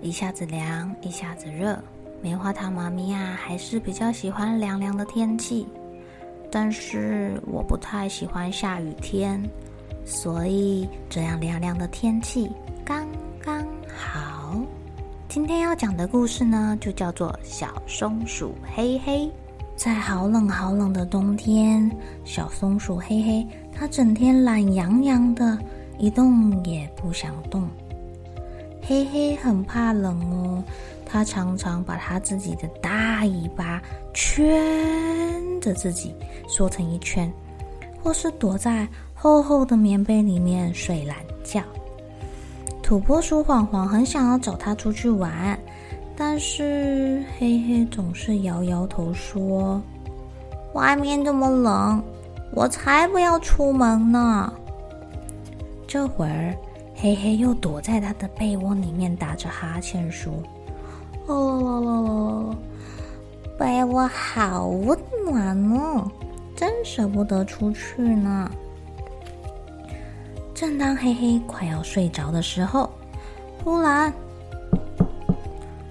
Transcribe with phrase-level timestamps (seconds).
[0.00, 1.78] 一下子凉，一下子热。
[2.22, 5.66] 棉花糖妈咪呀，还是比较喜欢凉凉的天气。
[6.50, 9.42] 但是我不太喜欢下雨天，
[10.04, 12.50] 所以这样凉凉的天气
[12.84, 13.06] 刚
[13.40, 14.56] 刚好。
[15.28, 19.26] 今天要讲的故事呢，就叫做《小松鼠黑黑》。
[19.76, 21.90] 在好冷好冷的冬天，
[22.24, 25.58] 小松鼠黑黑它整天懒洋洋的，
[25.98, 27.68] 一动也不想动。
[28.86, 30.62] 黑黑很怕冷哦，
[31.04, 33.82] 他常常把他自己的大尾巴
[34.14, 36.14] 圈着自己，
[36.46, 37.30] 缩成一圈，
[38.00, 41.60] 或是躲在厚厚的棉被里面睡懒觉。
[42.80, 45.58] 土拨鼠黄黄很想要找他出去玩，
[46.16, 49.82] 但是黑黑总是摇摇头说
[50.74, 52.00] ：“外面这么冷，
[52.52, 54.52] 我才不要出门呢。”
[55.88, 56.54] 这会儿。
[56.98, 60.32] 黑黑又躲在他的被窝里面打着哈欠，说
[61.28, 62.56] ：“哦，
[63.58, 66.10] 被窝好温暖哦，
[66.56, 68.50] 真舍不得出去呢。”
[70.54, 72.88] 正当黑黑快要睡着的时候，
[73.62, 74.10] 忽然，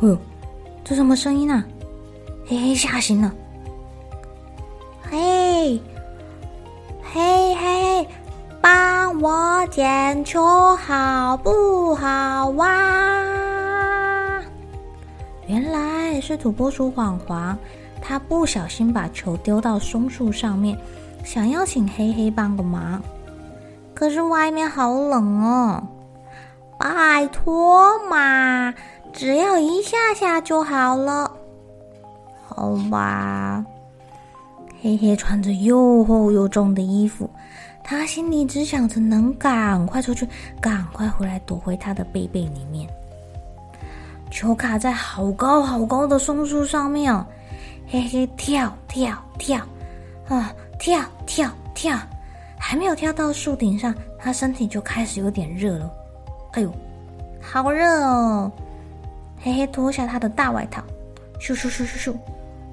[0.00, 0.18] 哦呦，
[0.84, 1.64] 这什么声音啊？
[2.46, 3.34] 黑黑吓醒了。
[5.10, 5.80] 嘿
[9.22, 12.66] 我捡球好不好哇？
[15.46, 17.56] 原来是土拨鼠晃晃，
[18.00, 20.76] 他不小心把球丢到松树上面，
[21.22, 23.00] 想要请黑黑帮个忙。
[23.94, 25.80] 可是外面好冷哦，
[26.76, 28.74] 拜托嘛，
[29.12, 31.30] 只要一下下就好了，
[32.48, 33.64] 好吧？
[34.80, 37.30] 黑黑穿着又厚又重的衣服。
[37.84, 40.26] 他心里只想着能赶快出去，
[40.60, 42.88] 赶快回来躲回他的背背里面。
[44.30, 47.26] 球卡在好高好高的松树上面哦，
[47.88, 49.60] 嘿嘿跳跳跳，
[50.28, 51.98] 啊跳跳跳，
[52.58, 55.90] 还没有跳到树顶上，他身体就开始有点热了。
[56.52, 56.72] 哎呦，
[57.42, 58.50] 好热哦！
[59.42, 60.82] 嘿嘿脱下他的大外套，
[61.38, 62.14] 咻咻咻咻咻，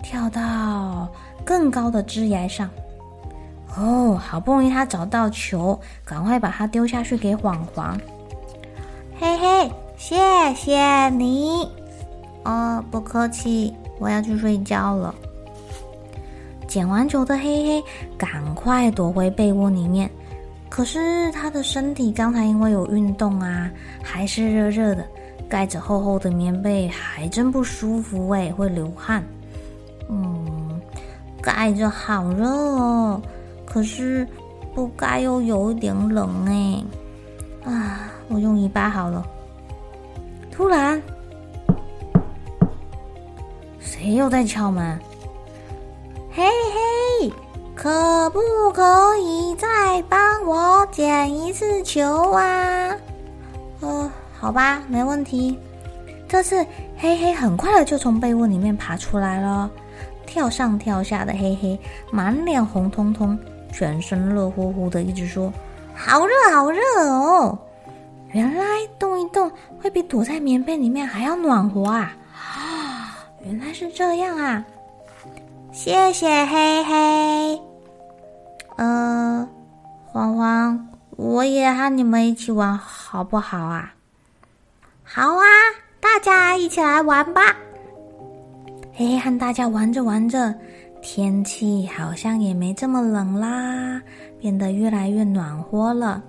[0.01, 1.09] 跳到
[1.43, 2.69] 更高的枝芽上。
[3.79, 7.97] 哦，好不容易他找到球，赶快把它丢下去给黄黄。
[9.17, 10.17] 嘿嘿，谢
[10.53, 11.65] 谢你。
[12.43, 15.15] 哦，不客气，我要去睡觉了。
[16.67, 17.83] 捡完球的黑黑
[18.17, 20.09] 赶快躲回被窝里面，
[20.67, 23.71] 可是他的身体刚才因为有运动啊，
[24.03, 25.05] 还是热热的，
[25.47, 29.23] 盖着厚厚的棉被还真不舒服哎，会流汗。
[30.09, 30.81] 嗯，
[31.41, 33.21] 盖着好热哦。
[33.71, 34.27] 可是，
[34.73, 36.83] 不盖又有一点冷哎，
[37.71, 38.09] 啊！
[38.27, 39.23] 我用尾巴好了。
[40.51, 41.01] 突然，
[43.79, 44.99] 谁又在敲门？
[46.31, 46.43] 嘿
[47.21, 47.31] 嘿，
[47.75, 48.39] 可不
[48.73, 52.95] 可以再帮我捡一次球啊？
[53.81, 55.57] 呃，好吧，没问题。
[56.27, 56.65] 这次
[56.97, 59.69] 嘿嘿很快的就从被窝里面爬出来了，
[60.25, 61.79] 跳上跳下的嘿嘿，
[62.11, 63.37] 满脸红彤彤。
[63.71, 65.53] 全身热乎乎的，一直说
[65.95, 67.57] ：“好热，好热哦！”
[68.31, 68.63] 原来
[68.99, 69.51] 动一动
[69.81, 72.15] 会比躲在棉被里面还要暖和啊！
[72.33, 74.63] 啊， 原来是这样啊！
[75.71, 77.61] 谢谢黑黑。
[78.77, 79.47] 呃，
[80.05, 83.93] 黄黄，我也和你们一起玩好不好啊？
[85.03, 85.43] 好啊，
[85.99, 87.55] 大家一起来玩吧！
[88.93, 90.53] 嘿嘿和大家玩着玩着。
[91.01, 94.01] 天气好像也没这么冷啦，
[94.39, 96.23] 变得越来越暖和了。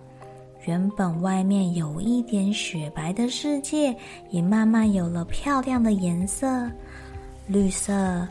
[0.66, 3.94] 原本外面有一点雪白的世界，
[4.30, 6.70] 也慢慢有了漂亮的颜色：
[7.46, 8.26] 绿色、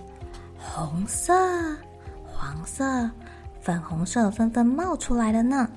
[0.58, 1.34] 红色、
[2.26, 3.10] 黄色、
[3.60, 5.68] 粉红色，纷纷冒出来了呢。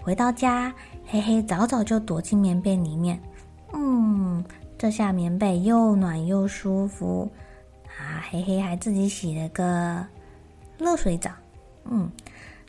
[0.00, 0.72] 回到家，
[1.06, 3.18] 黑黑早早就躲进棉被里面。
[3.72, 4.44] 嗯，
[4.76, 7.30] 这下棉被又暖又舒服
[8.30, 10.06] 黑黑还自己洗了个
[10.78, 11.30] 热水澡。
[11.84, 12.10] 嗯，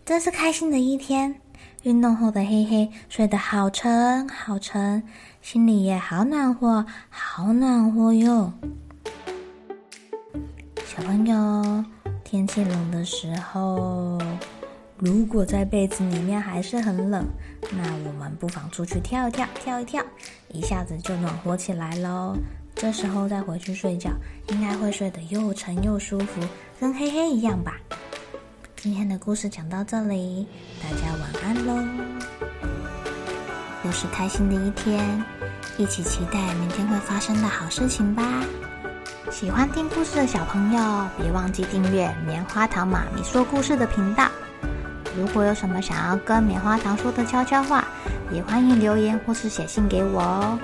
[0.05, 1.35] 真是开心的一天。
[1.83, 5.03] 运动后的黑黑睡得好沉好沉，
[5.41, 8.53] 心里也好暖和，好暖和哟。
[10.85, 11.83] 小朋友，
[12.23, 14.17] 天气冷的时候，
[14.97, 17.25] 如果在被子里面还是很冷，
[17.71, 20.01] 那我们不妨出去跳一跳，跳一跳，
[20.49, 22.37] 一下子就暖和起来喽。
[22.75, 24.11] 这时候再回去睡觉，
[24.49, 26.41] 应该会睡得又沉又舒服，
[26.79, 27.77] 跟黑黑一样吧。
[28.75, 30.45] 今天的故事讲到这里，
[30.81, 31.81] 大家晚安喽！
[33.85, 35.23] 又是开心的一天，
[35.77, 38.43] 一起期待明天会发生的好事情吧！
[39.31, 44.29] 喜欢听故事的小朋友，别忘记订阅棉花糖妈咪说故事的频道。
[45.17, 47.87] 如果有什么想要跟棉花糖说的悄悄话，
[48.31, 50.59] 也欢迎留言或是写信给我哦。